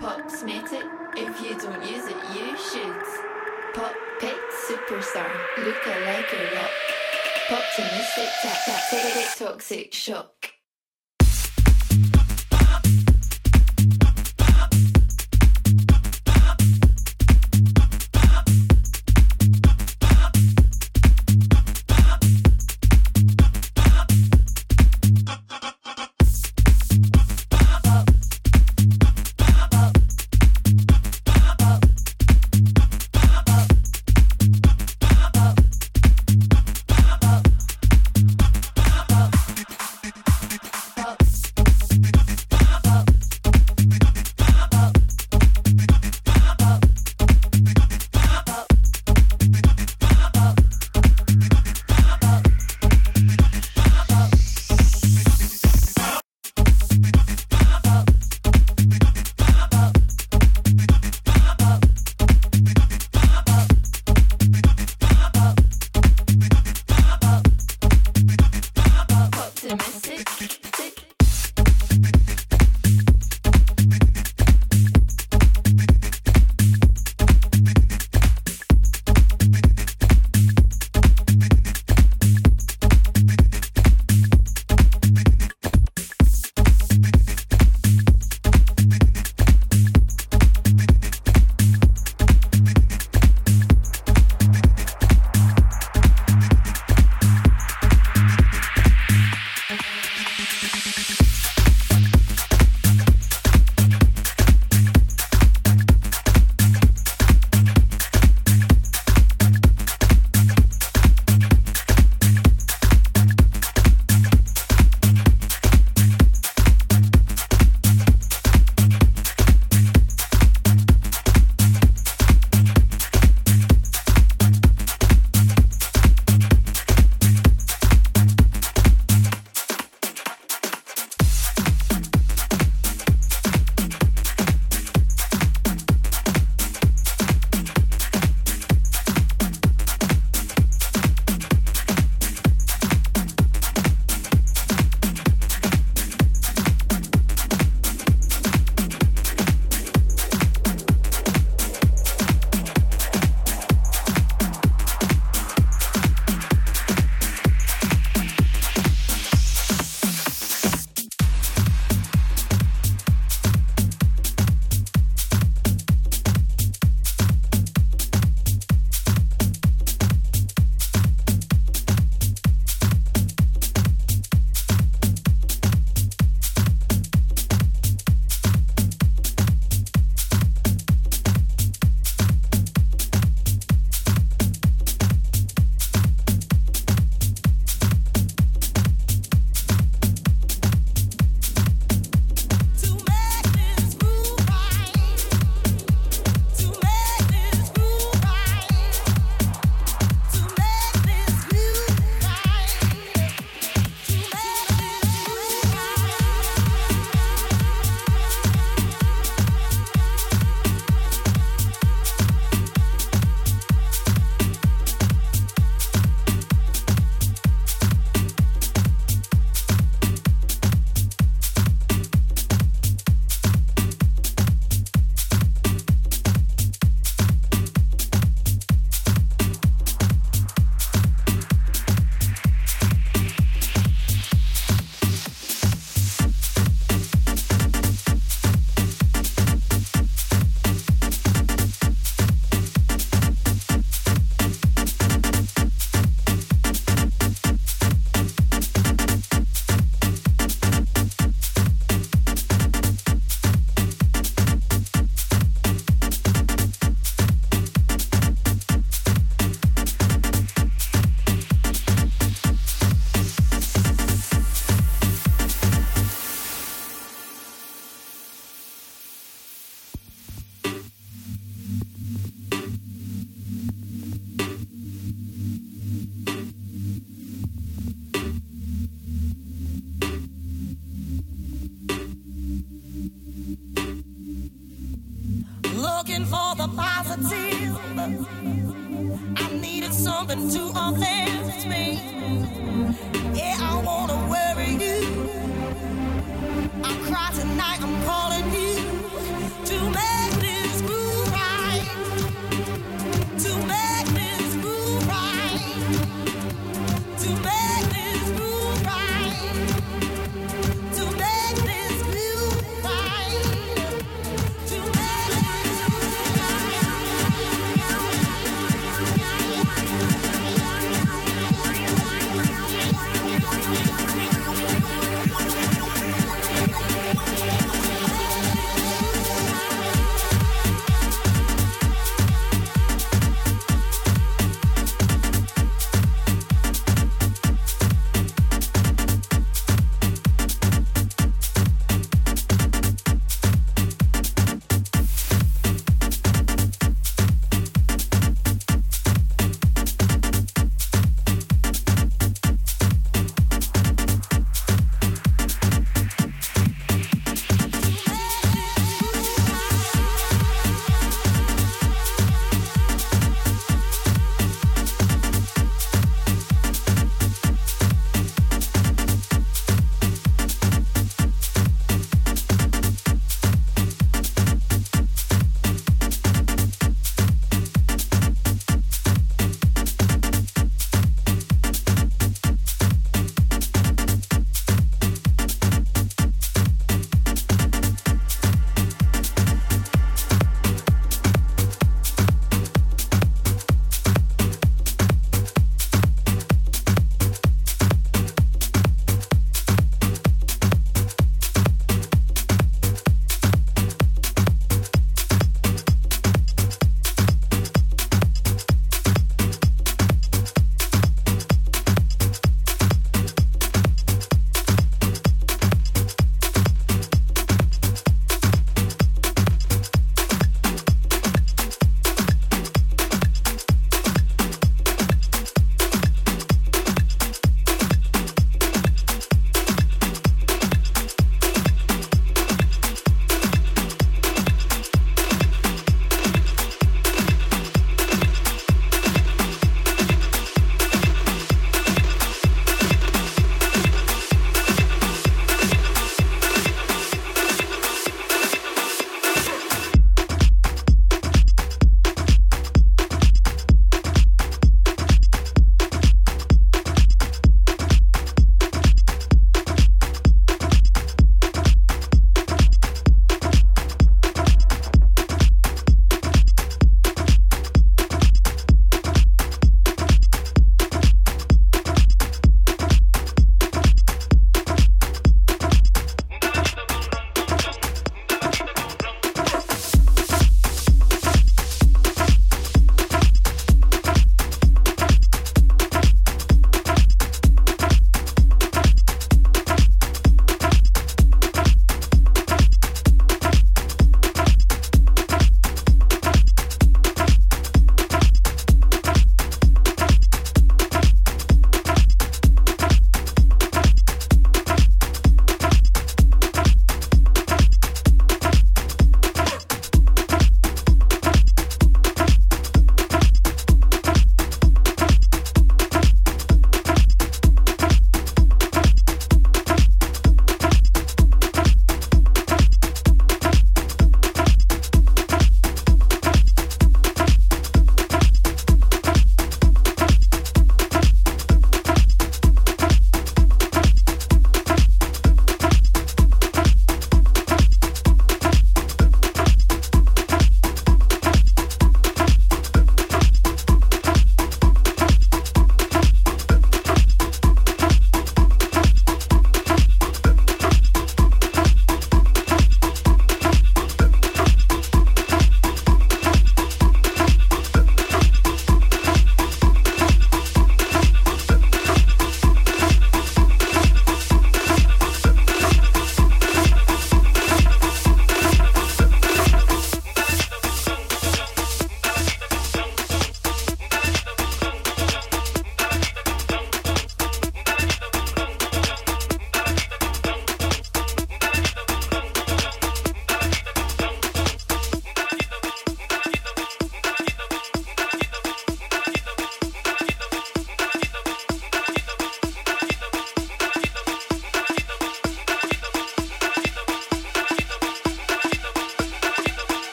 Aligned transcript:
Pop 0.00 0.30
Smatic. 0.30 0.82
If 1.14 1.42
you 1.42 1.58
don't 1.58 1.84
use 1.84 2.06
it, 2.06 2.16
you 2.34 2.56
should. 2.56 3.04
Pop 3.74 3.94
Pit 4.18 4.34
Superstar. 4.66 5.30
Look 5.58 5.86
like 5.86 6.32
a 6.32 6.54
rock. 6.54 6.70
Pop 7.48 7.58
Optimistic. 7.58 8.28
Tap 8.40 8.56
tap. 8.64 9.36
Toxic 9.36 9.92
shock. 9.92 10.59